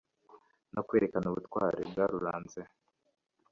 [0.73, 2.61] no kwerekana ubutwari bwaruranze